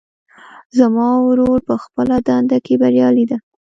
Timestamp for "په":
1.67-1.75